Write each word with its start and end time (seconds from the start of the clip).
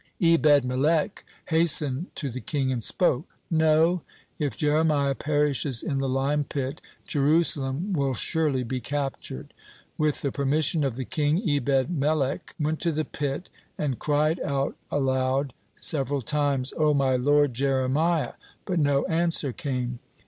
Ebed 0.19 0.65
melech 0.65 1.23
hastened 1.49 2.07
to 2.15 2.31
the 2.31 2.39
king 2.41 2.71
and 2.71 2.83
spoke: 2.83 3.25
"Know, 3.51 4.01
if 4.39 4.57
Jeremiah 4.57 5.13
perishes 5.13 5.83
in 5.83 5.99
the 5.99 6.09
lime 6.09 6.43
pit, 6.43 6.81
Jerusalem 7.05 7.93
will 7.93 8.15
surely 8.15 8.63
be 8.63 8.79
captured." 8.79 9.53
With 9.99 10.23
the 10.23 10.31
permission 10.31 10.83
of 10.83 10.95
the 10.95 11.05
king, 11.05 11.47
Ebed 11.47 11.91
melech 11.91 12.55
went 12.59 12.79
to 12.81 12.91
the 12.91 13.05
pit, 13.05 13.49
and 13.77 13.99
cried 13.99 14.39
out 14.39 14.75
aloud 14.89 15.53
several 15.79 16.23
times, 16.23 16.73
"O 16.77 16.95
my 16.95 17.15
lord 17.15 17.53
Jeremiah," 17.53 18.33
but 18.65 18.79
no 18.79 19.05
answer 19.05 19.53
came. 19.53 19.99